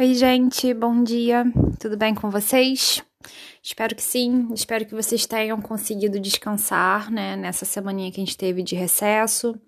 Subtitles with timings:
[0.00, 1.42] Oi, gente, bom dia.
[1.80, 3.02] Tudo bem com vocês?
[3.60, 4.46] Espero que sim.
[4.54, 9.60] Espero que vocês tenham conseguido descansar, né, nessa semaninha que a gente teve de recesso,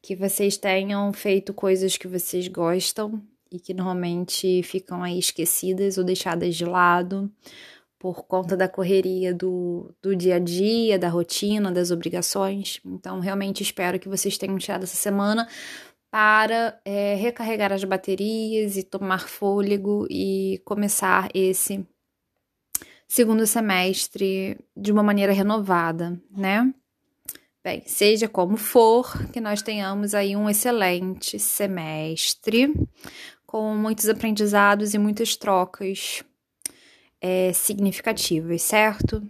[0.00, 6.04] que vocês tenham feito coisas que vocês gostam e que normalmente ficam aí esquecidas ou
[6.04, 7.28] deixadas de lado
[7.98, 12.80] por conta da correria do, do dia a dia, da rotina, das obrigações.
[12.84, 15.48] Então, realmente espero que vocês tenham tirado essa semana
[16.12, 21.88] para é, recarregar as baterias e tomar fôlego e começar esse
[23.08, 26.70] segundo semestre de uma maneira renovada, né?
[27.64, 32.74] Bem, seja como for, que nós tenhamos aí um excelente semestre
[33.46, 36.22] com muitos aprendizados e muitas trocas
[37.22, 39.26] é, significativas, certo?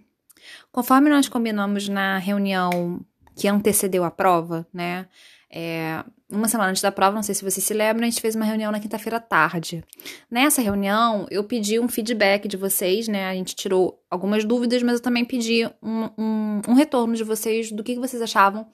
[0.73, 5.09] Conforme nós combinamos na reunião que antecedeu a prova, né?
[5.55, 8.35] É, uma semana antes da prova, não sei se vocês se lembram, a gente fez
[8.35, 9.85] uma reunião na quinta-feira à tarde.
[10.31, 13.29] Nessa reunião, eu pedi um feedback de vocês, né?
[13.29, 17.71] A gente tirou algumas dúvidas, mas eu também pedi um, um, um retorno de vocês
[17.71, 18.67] do que, que vocês achavam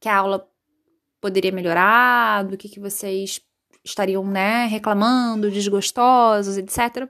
[0.00, 0.48] que a aula
[1.20, 3.40] poderia melhorar, do que, que vocês
[3.84, 7.08] estariam, né, reclamando, desgostosos, etc.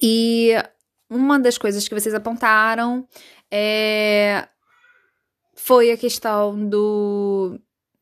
[0.00, 0.52] E
[1.08, 3.06] uma das coisas que vocês apontaram
[3.50, 4.48] é,
[5.54, 7.60] foi a questão do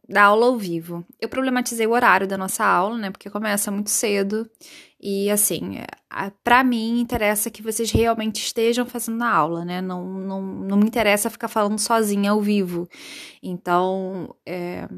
[0.08, 1.04] da aula ao vivo.
[1.20, 3.10] Eu problematizei o horário da nossa aula, né?
[3.10, 4.48] Porque começa muito cedo.
[5.00, 5.76] E assim,
[6.42, 9.80] para mim interessa que vocês realmente estejam fazendo a aula, né?
[9.80, 12.88] Não, não, não me interessa ficar falando sozinha ao vivo.
[13.42, 14.88] Então, é,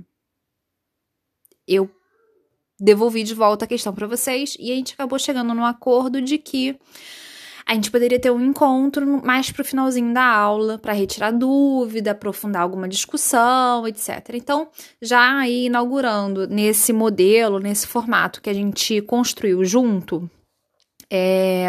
[1.67, 1.91] eu
[2.79, 6.39] devolvi de volta a questão para vocês e a gente acabou chegando num acordo de
[6.39, 6.79] que
[7.71, 12.11] a gente poderia ter um encontro mais para o finalzinho da aula, para retirar dúvida,
[12.11, 14.31] aprofundar alguma discussão, etc.
[14.35, 14.69] Então,
[15.01, 20.29] já aí inaugurando nesse modelo, nesse formato que a gente construiu junto,
[21.09, 21.69] é,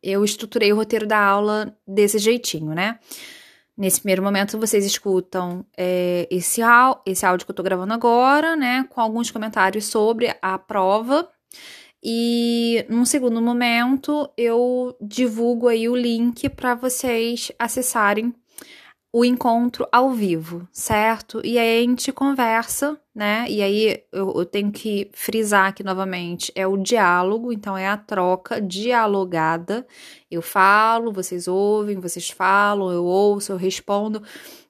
[0.00, 3.00] eu estruturei o roteiro da aula desse jeitinho, né?
[3.76, 6.60] Nesse primeiro momento, vocês escutam é, esse,
[7.04, 8.86] esse áudio que eu tô gravando agora, né?
[8.88, 11.28] Com alguns comentários sobre a prova
[12.02, 18.34] e num segundo momento eu divulgo aí o link para vocês acessarem
[19.12, 21.40] o encontro ao vivo, certo?
[21.44, 23.44] E aí a gente conversa, né?
[23.48, 27.96] E aí eu, eu, tenho que frisar aqui novamente: é o diálogo, então é a
[27.96, 29.86] troca dialogada.
[30.30, 34.22] Eu falo, vocês ouvem, vocês falam, eu ouço, eu respondo,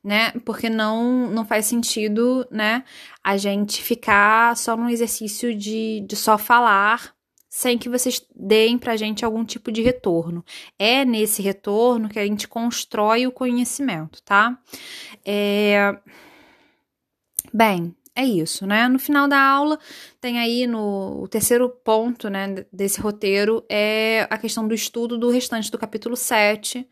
[0.02, 0.32] né?
[0.44, 2.84] Porque não, não faz sentido, né?
[3.22, 7.14] A gente ficar só num exercício de, de só falar
[7.50, 10.44] sem que vocês deem para a gente algum tipo de retorno.
[10.78, 14.56] É nesse retorno que a gente constrói o conhecimento, tá?
[15.26, 15.98] É...
[17.52, 18.86] Bem, é isso, né?
[18.86, 19.80] No final da aula,
[20.20, 25.28] tem aí no o terceiro ponto, né, desse roteiro é a questão do estudo do
[25.28, 26.88] restante do capítulo 7,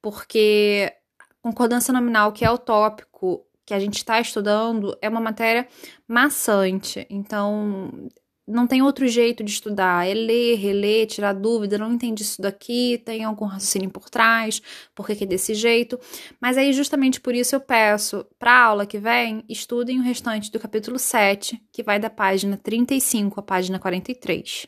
[0.00, 0.92] porque
[1.40, 5.68] concordância nominal, que é o tópico que a gente está estudando, é uma matéria
[6.08, 7.06] maçante.
[7.08, 8.08] Então,
[8.46, 13.00] não tem outro jeito de estudar, é ler, reler, tirar dúvida, não entendi isso daqui,
[13.04, 14.60] tem algum raciocínio por trás,
[14.94, 15.98] por que, que é desse jeito.
[16.40, 20.50] Mas aí, justamente por isso, eu peço para a aula que vem, estudem o restante
[20.50, 24.66] do capítulo 7, que vai da página 35 à página 43.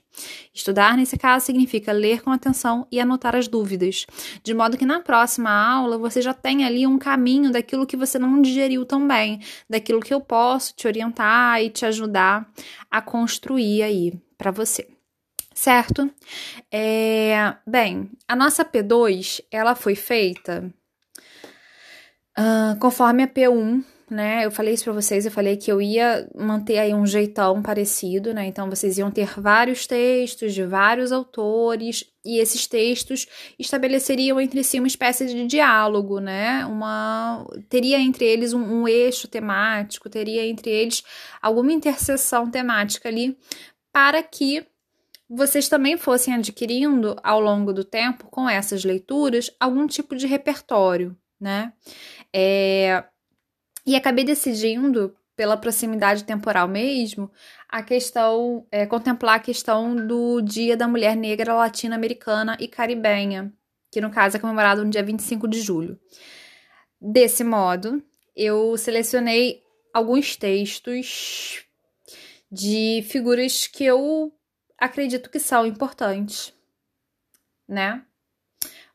[0.54, 4.06] Estudar, nesse caso, significa ler com atenção e anotar as dúvidas,
[4.44, 8.20] de modo que na próxima aula você já tem ali um caminho daquilo que você
[8.20, 12.48] não digeriu tão bem, daquilo que eu posso te orientar e te ajudar
[12.88, 14.88] a construir aí para você.
[15.54, 16.10] Certo?
[16.70, 20.72] É, bem, a nossa P2 ela foi feita
[22.36, 24.44] uh, conforme a P1 né?
[24.44, 28.34] Eu falei isso para vocês, eu falei que eu ia manter aí um jeitão parecido,
[28.34, 28.47] né?
[28.47, 33.26] Então vocês iam ter vários textos de vários autores e esses textos
[33.59, 36.66] estabeleceriam entre si uma espécie de diálogo, né?
[36.66, 41.03] Uma teria entre eles um, um eixo temático, teria entre eles
[41.41, 43.37] alguma interseção temática ali
[43.93, 44.66] para que
[45.28, 51.17] vocês também fossem adquirindo ao longo do tempo com essas leituras algum tipo de repertório,
[51.40, 51.73] né?
[52.32, 53.05] É,
[53.86, 57.31] e acabei decidindo, pela proximidade temporal mesmo,
[57.69, 63.52] a questão, é, contemplar a questão do Dia da Mulher Negra Latino-Americana e Caribenha,
[63.90, 65.98] que no caso é comemorado no dia 25 de julho.
[67.00, 68.02] Desse modo,
[68.34, 71.64] eu selecionei alguns textos
[72.50, 74.32] de figuras que eu
[74.78, 76.54] acredito que são importantes,
[77.69, 78.04] né?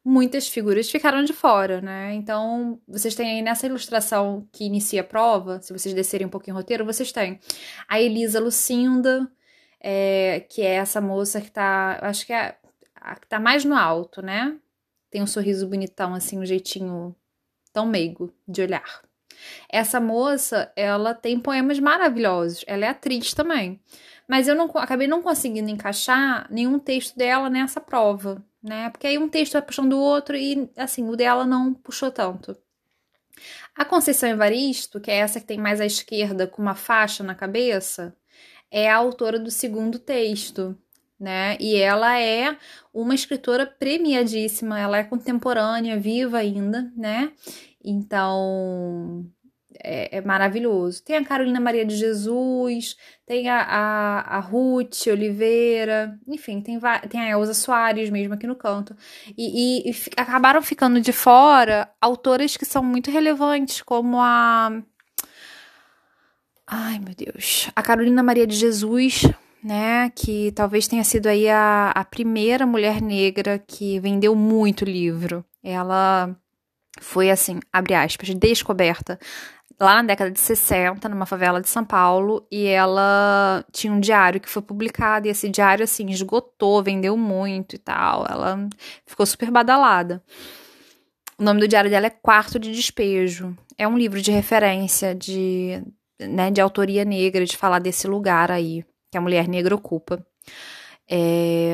[0.04, 2.14] Muitas figuras ficaram de fora, né?
[2.14, 6.56] Então, vocês têm aí nessa ilustração que inicia a prova, se vocês descerem um pouquinho
[6.56, 7.40] o roteiro, vocês têm
[7.88, 9.30] a Elisa Lucinda,
[9.80, 12.58] é, que é essa moça que tá, acho que é
[12.96, 14.58] a que tá mais no alto, né?
[15.10, 17.16] Tem um sorriso bonitão, assim, um jeitinho
[17.74, 19.02] tão meigo de olhar.
[19.70, 22.64] Essa moça, ela tem poemas maravilhosos.
[22.68, 23.80] Ela é atriz também.
[24.30, 28.92] Mas eu não acabei não conseguindo encaixar nenhum texto dela nessa prova, né?
[28.92, 32.56] Porque aí um texto vai puxando o outro e, assim, o dela não puxou tanto.
[33.76, 37.34] A Conceição Evaristo, que é essa que tem mais à esquerda com uma faixa na
[37.34, 38.16] cabeça,
[38.70, 40.78] é a autora do segundo texto,
[41.20, 41.58] né?
[41.60, 42.56] E ela é
[42.94, 47.32] uma escritora premiadíssima, ela é contemporânea, viva ainda, né?
[47.84, 49.26] Então
[49.84, 51.04] é, é maravilhoso.
[51.04, 52.96] Tem a Carolina Maria de Jesus,
[53.26, 56.80] tem a, a, a Ruth Oliveira, enfim, tem,
[57.10, 58.96] tem a Elza Soares mesmo aqui no canto.
[59.38, 64.82] E, e, e acabaram ficando de fora autoras que são muito relevantes, como a.
[66.68, 67.70] Ai, meu Deus.
[67.76, 69.24] A Carolina Maria de Jesus,
[69.64, 75.44] né, que talvez tenha sido aí a, a primeira mulher negra que vendeu muito livro.
[75.64, 76.36] Ela
[77.02, 79.20] foi assim, abre aspas, descoberta
[79.80, 84.42] lá na década de 60, numa favela de São Paulo, e ela tinha um diário
[84.42, 88.26] que foi publicado, e esse diário, assim, esgotou, vendeu muito e tal.
[88.30, 88.68] Ela
[89.06, 90.22] ficou super badalada.
[91.38, 93.56] O nome do diário dela é Quarto de Despejo.
[93.78, 95.82] É um livro de referência de,
[96.20, 100.24] né, de autoria negra, de falar desse lugar aí que a mulher negra ocupa.
[101.12, 101.74] É,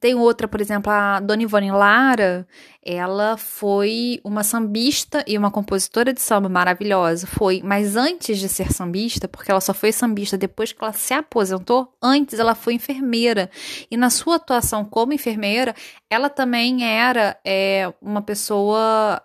[0.00, 2.48] Tem outra, por exemplo, a Dona Ivone Lara,
[2.82, 8.72] ela foi uma sambista e uma compositora de samba maravilhosa, foi, mas antes de ser
[8.72, 13.50] sambista, porque ela só foi sambista depois que ela se aposentou, antes ela foi enfermeira,
[13.90, 15.74] e na sua atuação como enfermeira,
[16.10, 19.22] ela também era é, uma pessoa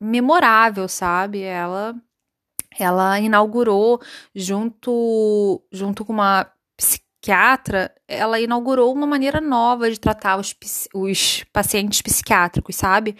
[0.00, 1.42] memorável, sabe?
[1.42, 1.94] Ela
[2.78, 4.00] ela inaugurou
[4.34, 6.46] junto junto com uma
[6.76, 7.09] psiquiatra,
[8.08, 10.54] ela inaugurou uma maneira nova de tratar os,
[10.94, 13.14] os pacientes psiquiátricos, sabe?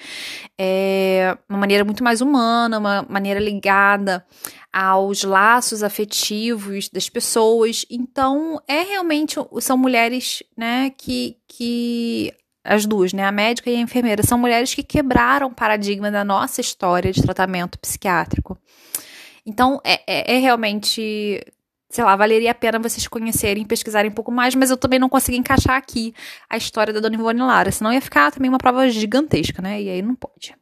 [0.58, 4.25] É uma maneira muito mais humana, uma maneira ligada
[4.73, 7.85] aos laços afetivos das pessoas.
[7.91, 12.32] Então, é realmente são mulheres, né, que que
[12.64, 16.25] as duas, né, a médica e a enfermeira, são mulheres que quebraram o paradigma da
[16.25, 18.58] nossa história de tratamento psiquiátrico.
[19.44, 21.43] Então, é, é, é realmente
[21.91, 25.09] sei lá, valeria a pena vocês conhecerem, pesquisarem um pouco mais, mas eu também não
[25.09, 26.15] consegui encaixar aqui
[26.49, 29.83] a história da Dona Ivone Lara, senão ia ficar também uma prova gigantesca, né?
[29.83, 30.55] E aí não pode.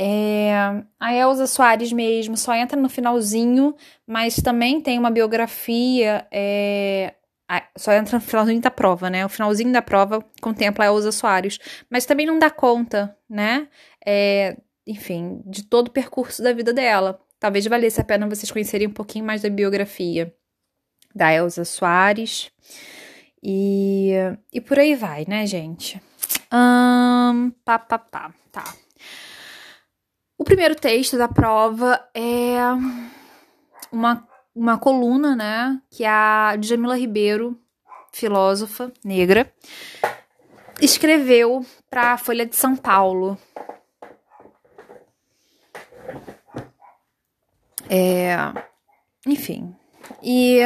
[0.00, 0.52] É,
[0.98, 3.74] a Elza Soares mesmo só entra no finalzinho,
[4.06, 6.26] mas também tem uma biografia.
[6.32, 7.14] É,
[7.76, 9.26] só entra no finalzinho da prova, né?
[9.26, 11.58] O finalzinho da prova contempla a Elza Soares,
[11.90, 13.68] mas também não dá conta, né?
[14.04, 14.56] É,
[14.86, 17.20] enfim, de todo o percurso da vida dela.
[17.38, 20.34] Talvez valesse a pena vocês conhecerem um pouquinho mais da biografia
[21.14, 22.50] da Elza Soares.
[23.42, 24.12] E,
[24.52, 26.00] e por aí vai, né, gente?
[26.52, 28.64] Um, pá, pá, pá, tá.
[30.36, 32.58] O primeiro texto da prova é
[33.90, 37.58] uma, uma coluna, né, que a Djamila Ribeiro,
[38.12, 39.52] filósofa negra,
[40.80, 43.38] escreveu para a Folha de São Paulo
[47.88, 48.36] É,
[49.26, 49.74] enfim.
[50.22, 50.60] E,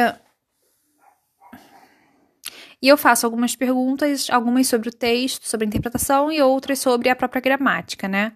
[2.83, 7.07] e eu faço algumas perguntas, algumas sobre o texto, sobre a interpretação e outras sobre
[7.07, 8.33] a própria gramática, né?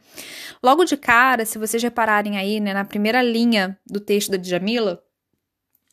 [0.63, 5.03] Logo de cara, se vocês repararem aí, né, na primeira linha do texto da Djamila,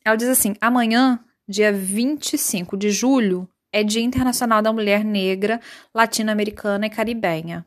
[0.05, 5.59] ela diz assim: amanhã, dia 25 de julho, é Dia Internacional da Mulher Negra,
[5.93, 7.65] Latino-Americana e Caribenha.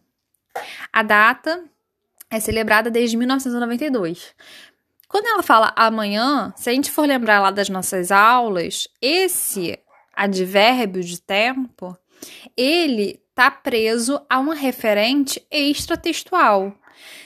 [0.91, 1.65] A data
[2.31, 4.35] é celebrada desde 1992.
[5.07, 9.79] Quando ela fala amanhã, se a gente for lembrar lá das nossas aulas, esse
[10.19, 11.97] advérbio de tempo,
[12.57, 16.75] ele está preso a uma referente extratextual.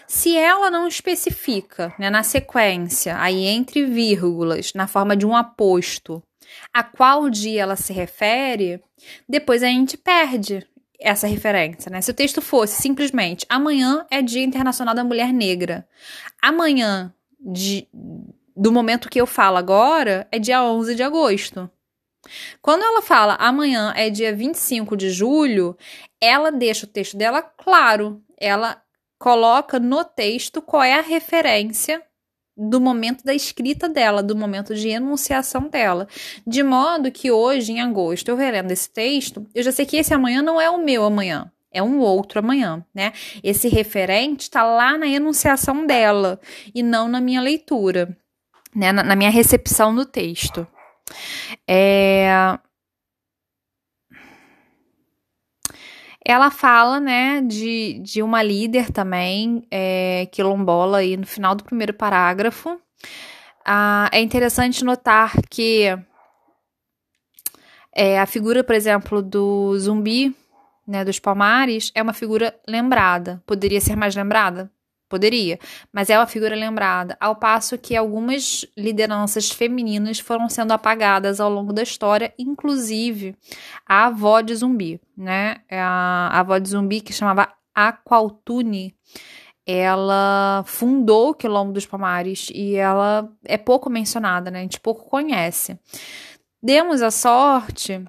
[0.06, 6.22] Se ela não especifica né, na sequência, aí entre vírgulas, na forma de um aposto,
[6.70, 8.82] a qual dia ela se refere,
[9.26, 10.66] depois a gente perde
[11.00, 12.00] essa referência, né?
[12.00, 15.88] Se o texto fosse simplesmente amanhã é Dia Internacional da Mulher Negra,
[16.40, 17.88] amanhã de,
[18.54, 21.70] do momento que eu falo agora é dia 11 de agosto.
[22.60, 25.76] Quando ela fala amanhã é dia 25 de julho,
[26.20, 28.22] ela deixa o texto dela claro.
[28.38, 28.80] Ela
[29.18, 32.02] coloca no texto qual é a referência
[32.56, 36.06] do momento da escrita dela, do momento de enunciação dela.
[36.46, 40.12] De modo que hoje, em agosto, eu relendo esse texto, eu já sei que esse
[40.12, 43.12] amanhã não é o meu amanhã é um outro amanhã, né?
[43.42, 46.38] Esse referente está lá na enunciação dela
[46.74, 48.16] e não na minha leitura,
[48.74, 48.92] né?
[48.92, 50.66] Na, na minha recepção do texto.
[51.66, 52.58] É...
[56.24, 61.92] Ela fala, né, de, de uma líder também, é, quilombola, aí no final do primeiro
[61.92, 62.80] parágrafo.
[63.64, 65.86] Ah, é interessante notar que
[67.94, 70.34] é, a figura, por exemplo, do zumbi,
[70.86, 73.42] né, dos palmares, é uma figura lembrada.
[73.46, 74.70] Poderia ser mais lembrada?
[75.12, 75.58] Poderia,
[75.92, 81.50] mas é uma figura lembrada, ao passo que algumas lideranças femininas foram sendo apagadas ao
[81.50, 83.36] longo da história, inclusive
[83.86, 85.58] a avó de zumbi, né?
[85.68, 88.96] É a, avó de zumbi que chamava Aqualtune,
[89.66, 94.60] ela fundou o Quilombo dos Palmares e ela é pouco mencionada, né?
[94.60, 95.78] A gente pouco conhece.
[96.62, 98.02] Demos a sorte,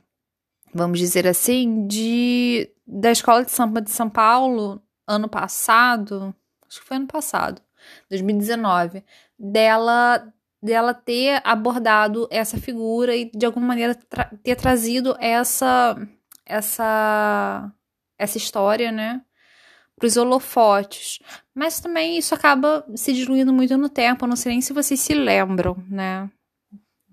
[0.73, 6.33] vamos dizer assim, de da Escola de Samba de São Paulo, ano passado,
[6.73, 7.61] acho que foi ano passado,
[8.09, 9.03] 2019,
[9.37, 10.27] dela
[10.61, 15.95] dela ter abordado essa figura e de alguma maneira tra ter trazido essa
[16.45, 17.71] essa
[18.17, 19.21] essa história, né,
[19.97, 21.19] para os holofotes.
[21.53, 24.23] Mas também isso acaba se diluindo muito no tempo.
[24.23, 26.29] Eu não sei nem se vocês se lembram, né,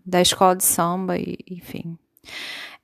[0.07, 1.99] da escola de samba e enfim.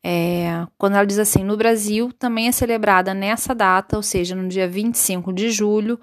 [0.02, 4.48] É, quando ela diz assim, no Brasil também é celebrada nessa data, ou seja, no
[4.48, 5.98] dia 25 de julho,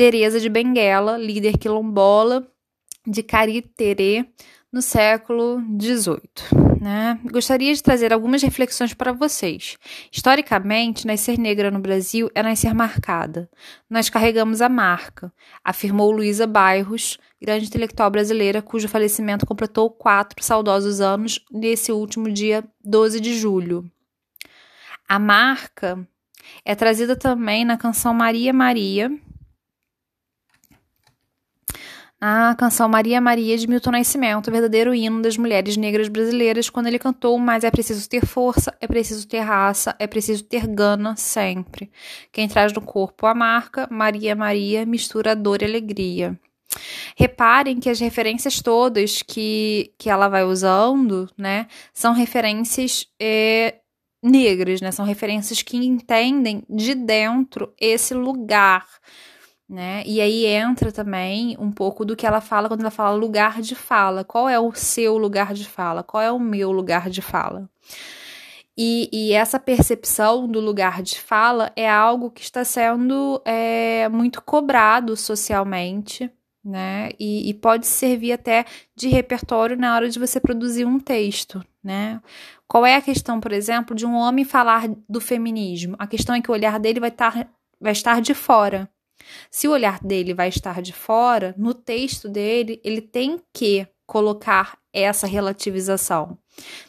[0.00, 2.50] Teresa de Benguela, líder quilombola
[3.06, 4.24] de Cariterê
[4.72, 6.80] no século XVIII.
[6.80, 7.20] Né?
[7.30, 9.76] Gostaria de trazer algumas reflexões para vocês.
[10.10, 13.50] Historicamente, nascer negra no Brasil é nascer marcada.
[13.90, 15.30] Nós carregamos a marca,
[15.62, 22.64] afirmou Luísa Bairros, grande intelectual brasileira cujo falecimento completou quatro saudosos anos nesse último dia
[22.82, 23.84] 12 de julho.
[25.06, 26.08] A marca
[26.64, 29.12] é trazida também na canção Maria Maria,
[32.20, 36.98] a canção Maria Maria de Milton Nascimento, verdadeiro hino das mulheres negras brasileiras, quando ele
[36.98, 41.90] cantou Mas é preciso ter força, é preciso ter raça, é preciso ter gana sempre.
[42.30, 46.38] Quem traz no corpo a marca, Maria Maria, mistura dor e alegria.
[47.16, 53.76] Reparem que as referências todas que, que ela vai usando, né, são referências é,
[54.22, 58.86] negras, né, são referências que entendem de dentro esse lugar
[59.70, 60.02] né?
[60.04, 63.76] E aí entra também um pouco do que ela fala quando ela fala lugar de
[63.76, 64.24] fala.
[64.24, 66.02] Qual é o seu lugar de fala?
[66.02, 67.70] Qual é o meu lugar de fala?
[68.76, 74.42] E, e essa percepção do lugar de fala é algo que está sendo é, muito
[74.42, 76.28] cobrado socialmente,
[76.64, 77.10] né?
[77.18, 78.64] E, e, pode servir até
[78.96, 82.20] de repertório na hora de você produzir um texto, né?
[82.66, 85.94] Qual é a questão, por exemplo, de um homem falar do feminismo?
[85.98, 87.48] A questão é que o olhar dele vai estar,
[87.80, 88.90] vai estar de fora.
[89.50, 94.78] Se o olhar dele vai estar de fora, no texto dele, ele tem que colocar
[94.92, 96.36] essa relativização.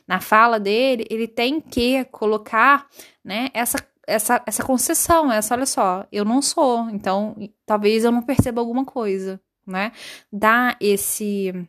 [0.07, 2.88] Na fala dele, ele tem que colocar,
[3.24, 8.21] né, essa essa, essa concessão, essa, olha só, eu não sou, então talvez eu não
[8.21, 9.91] perceba alguma coisa, né?
[10.31, 11.67] Dá esse.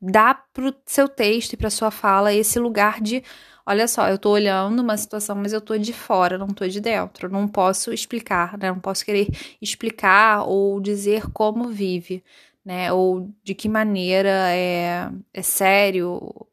[0.00, 3.22] Dá pro seu texto e pra sua fala esse lugar de
[3.68, 6.80] olha só, eu tô olhando uma situação, mas eu tô de fora, não tô de
[6.80, 7.28] dentro.
[7.28, 8.70] Não posso explicar, né?
[8.70, 9.28] Não posso querer
[9.60, 12.24] explicar ou dizer como vive,
[12.64, 12.92] né?
[12.92, 16.47] Ou de que maneira é, é sério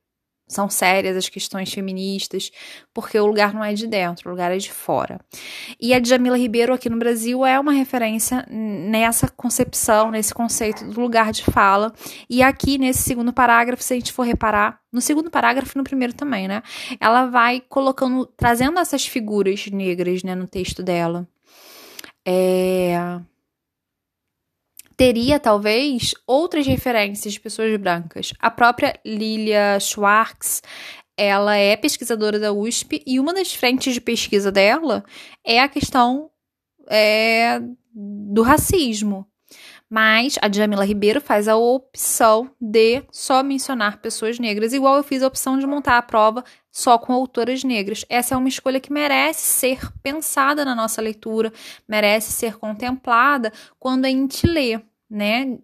[0.47, 2.51] são sérias as questões feministas,
[2.93, 5.19] porque o lugar não é de dentro, o lugar é de fora.
[5.79, 11.01] E a Djamila Ribeiro aqui no Brasil é uma referência nessa concepção, nesse conceito do
[11.01, 11.93] lugar de fala.
[12.29, 15.83] E aqui nesse segundo parágrafo, se a gente for reparar, no segundo parágrafo e no
[15.83, 16.61] primeiro também, né?
[16.99, 21.27] Ela vai colocando, trazendo essas figuras negras, né, no texto dela.
[22.25, 23.19] É
[24.97, 28.33] teria talvez outras referências de pessoas brancas.
[28.39, 30.61] A própria Lilia Schwartz,
[31.17, 35.03] ela é pesquisadora da USP e uma das frentes de pesquisa dela
[35.43, 36.29] é a questão
[36.89, 37.59] é,
[37.93, 39.25] do racismo.
[39.89, 45.21] Mas a Jamila Ribeiro faz a opção de só mencionar pessoas negras, igual eu fiz
[45.21, 48.03] a opção de montar a prova só com autoras negras.
[48.09, 51.53] Essa é uma escolha que merece ser pensada na nossa leitura,
[51.87, 55.57] merece ser contemplada quando a gente lê, né?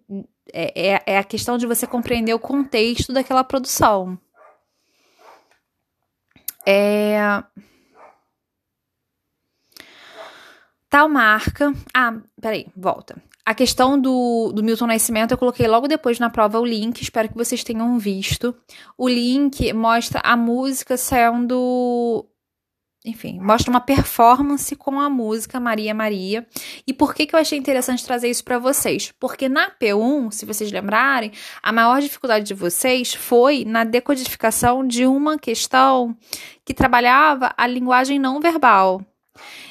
[0.52, 4.18] É, é, é a questão de você compreender o contexto daquela produção.
[6.66, 7.42] É.
[10.88, 11.72] Tal marca.
[11.92, 13.20] Ah, peraí, volta.
[13.44, 17.28] A questão do, do Milton Nascimento eu coloquei logo depois na prova o link, espero
[17.28, 18.54] que vocês tenham visto.
[18.96, 22.24] O link mostra a música sendo
[23.04, 26.46] enfim, mostra uma performance com a música Maria Maria.
[26.86, 29.12] E por que, que eu achei interessante trazer isso para vocês?
[29.18, 35.04] Porque na P1, se vocês lembrarem, a maior dificuldade de vocês foi na decodificação de
[35.04, 36.16] uma questão
[36.64, 39.04] que trabalhava a linguagem não verbal.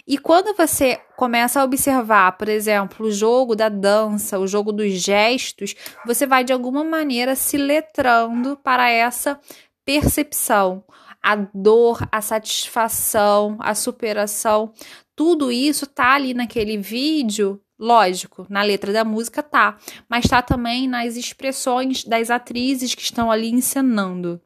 [0.07, 4.91] E quando você começa a observar, por exemplo, o jogo da dança, o jogo dos
[4.93, 5.75] gestos,
[6.05, 9.39] você vai de alguma maneira se letrando para essa
[9.85, 10.83] percepção
[11.21, 14.73] a dor, a satisfação, a superação,
[15.15, 19.77] tudo isso tá ali naquele vídeo, lógico, na letra da música tá,
[20.09, 24.41] mas tá também nas expressões das atrizes que estão ali encenando.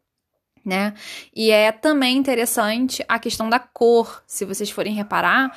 [0.65, 0.95] Né?
[1.35, 5.55] E é também interessante a questão da cor, se vocês forem reparar,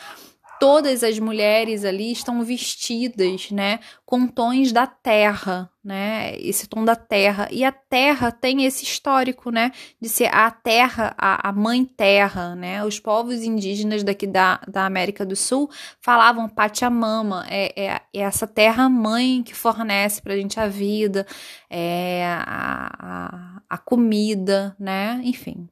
[0.58, 6.95] todas as mulheres ali estão vestidas, né, com tons da terra, né, esse tom da
[6.95, 7.49] terra.
[7.50, 12.54] E a terra tem esse histórico, né, de ser a terra, a, a mãe terra,
[12.54, 12.85] né.
[12.85, 18.47] Os povos indígenas daqui da, da América do Sul falavam Pachamama, é, é, é essa
[18.47, 21.26] terra mãe que fornece pra gente a vida,
[21.71, 25.66] é a, a, a comida, né, enfim.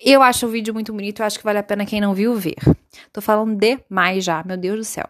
[0.00, 2.34] Eu acho o vídeo muito bonito, eu acho que vale a pena quem não viu
[2.34, 2.56] ver.
[3.12, 5.08] Tô falando demais já, meu Deus do céu.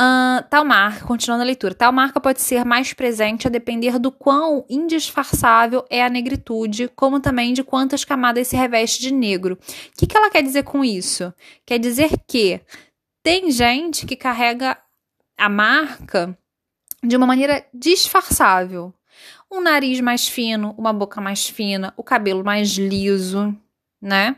[0.00, 4.10] Uh, tal marca, continuando a leitura, tal marca pode ser mais presente a depender do
[4.10, 9.58] quão indisfarçável é a negritude, como também de quantas camadas se reveste de negro.
[9.60, 11.34] O que, que ela quer dizer com isso?
[11.66, 12.62] Quer dizer que
[13.22, 14.78] tem gente que carrega
[15.36, 16.34] a marca
[17.02, 18.94] de uma maneira disfarçável.
[19.52, 23.54] Um nariz mais fino, uma boca mais fina, o cabelo mais liso,
[24.00, 24.36] né?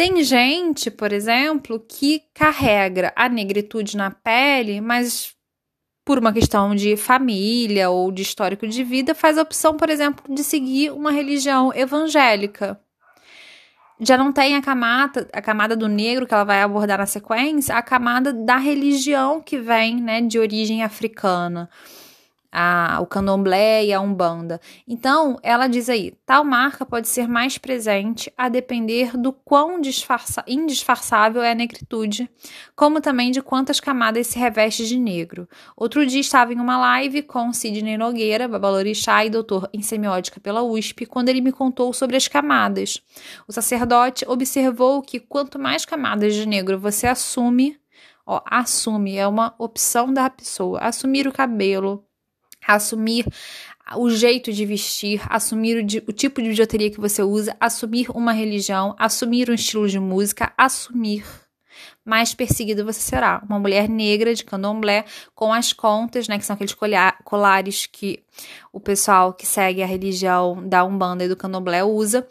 [0.00, 5.34] Tem gente, por exemplo, que carrega a negritude na pele, mas
[6.06, 10.34] por uma questão de família ou de histórico de vida, faz a opção, por exemplo,
[10.34, 12.80] de seguir uma religião evangélica.
[14.00, 17.74] Já não tem a camada, a camada do negro que ela vai abordar na sequência,
[17.74, 21.68] a camada da religião que vem, né, de origem africana
[22.52, 24.60] a, o candomblé e a umbanda.
[24.86, 30.42] Então, ela diz aí, tal marca pode ser mais presente a depender do quão disfarça,
[30.46, 32.28] indisfarçável é a negritude,
[32.74, 35.48] como também de quantas camadas se reveste de negro.
[35.76, 40.62] Outro dia estava em uma live com Sidney Nogueira, babalorixá e doutor em semiótica pela
[40.62, 43.00] USP, quando ele me contou sobre as camadas.
[43.46, 47.78] O sacerdote observou que quanto mais camadas de negro você assume,
[48.26, 52.04] ó, assume, é uma opção da pessoa, assumir o cabelo,
[52.66, 53.26] assumir
[53.96, 58.32] o jeito de vestir, assumir o, o, tipo de bijuteria que você usa, assumir uma
[58.32, 61.24] religião, assumir um estilo de música, assumir.
[62.04, 63.42] Mais perseguida você será.
[63.48, 66.38] Uma mulher negra de candomblé com as contas, né?
[66.38, 66.74] Que são aqueles
[67.24, 68.22] colares que
[68.72, 72.26] o pessoal que segue a religião da Umbanda e do candomblé usa.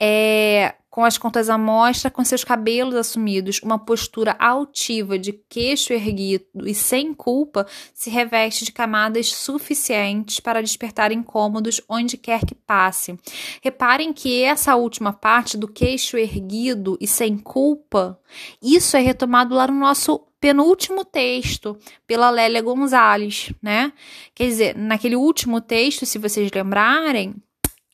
[0.00, 5.90] É, com as contas à mostra, com seus cabelos assumidos, uma postura altiva de queixo
[5.90, 12.54] erguido e sem culpa, se reveste de camadas suficientes para despertar incômodos onde quer que
[12.54, 13.18] passe.
[13.62, 18.20] Reparem que essa última parte do queixo erguido e sem culpa,
[18.62, 21.74] isso é retomado lá no nosso penúltimo texto
[22.06, 23.94] pela Lélia Gonzalez, né?
[24.34, 27.34] Quer dizer, naquele último texto, se vocês lembrarem,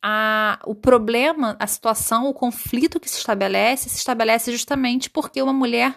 [0.02, 5.52] a, o problema, a situação, o conflito que se estabelece, se estabelece justamente porque uma
[5.52, 5.94] mulher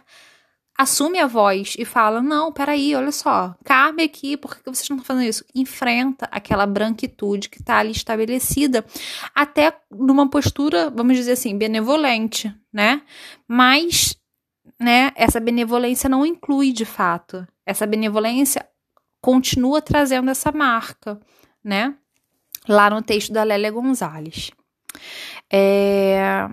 [0.78, 4.98] assume a voz e fala: Não, peraí, olha só, cabe aqui, por que vocês não
[4.98, 5.46] estão fazendo isso?
[5.54, 8.86] Enfrenta aquela branquitude que está ali estabelecida,
[9.34, 13.02] até numa postura, vamos dizer assim, benevolente, né?
[13.48, 14.16] Mas,
[14.80, 17.48] né, essa benevolência não inclui de fato.
[17.66, 18.68] Essa benevolência
[19.22, 21.20] continua trazendo essa marca,
[21.64, 21.96] né?
[22.68, 24.52] Lá no texto da Lélia Gonzalez.
[25.52, 26.48] É...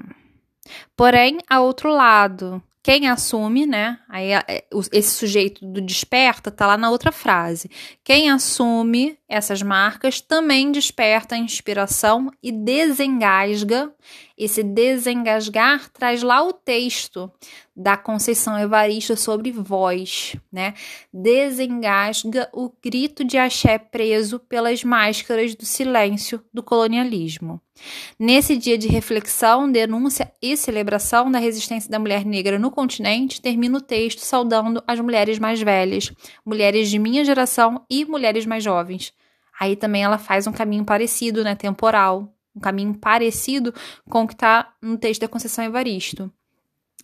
[0.97, 3.99] Porém, a outro lado, quem assume, né?
[4.09, 7.71] Aí é, esse sujeito do desperta tá lá na outra frase.
[8.03, 13.93] Quem assume essas marcas também desperta inspiração e desengasga.
[14.39, 17.29] Esse desengasgar traz lá o texto
[17.77, 20.75] da Conceição Evaristo sobre voz, né?
[21.13, 27.61] Desengasga o grito de axé preso pelas máscaras do silêncio do colonialismo.
[28.17, 33.79] Nesse dia de reflexão, denúncia e celebração da resistência da mulher negra no continente, termina
[33.79, 36.13] o texto saudando as mulheres mais velhas,
[36.47, 39.13] mulheres de minha geração e mulheres mais jovens.
[39.59, 43.73] Aí também ela faz um caminho parecido, né, temporal, um caminho parecido
[44.09, 46.33] com o que está no texto da Conceição Evaristo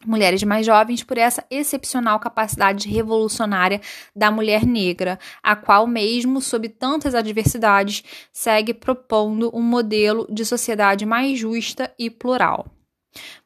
[0.07, 3.80] mulheres mais jovens por essa excepcional capacidade revolucionária
[4.14, 11.07] da mulher negra, a qual, mesmo sob tantas adversidades, segue propondo um modelo de sociedade
[11.07, 12.66] mais justa e plural.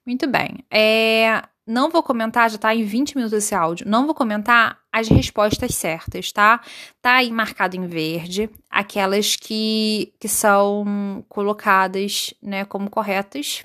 [0.04, 0.64] Muito bem.
[0.70, 5.08] É, não vou comentar, já tá em 20 minutos esse áudio, não vou comentar as
[5.08, 6.60] respostas certas, tá?
[7.00, 13.64] Tá aí marcado em verde, aquelas que, que são colocadas, né, como corretas.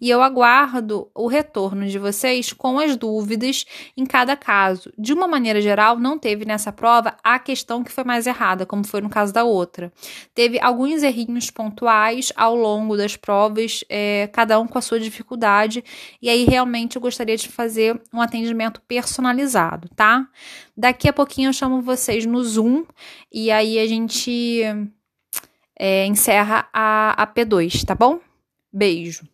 [0.00, 3.64] E eu aguardo o retorno de vocês com as dúvidas
[3.96, 4.92] em cada caso.
[4.96, 8.86] De uma maneira geral, não teve nessa prova a questão que foi mais errada, como
[8.86, 9.92] foi no caso da outra.
[10.34, 15.84] Teve alguns errinhos pontuais ao longo das provas, é, cada um com a sua dificuldade,
[16.20, 20.28] e aí realmente eu gostaria de fazer um atendimento personalizado, tá?
[20.76, 22.84] Daqui a pouquinho eu chamo vocês no Zoom
[23.32, 24.62] e aí a gente
[25.78, 28.20] é, encerra a, a P2, tá bom?
[28.72, 29.26] Beijo.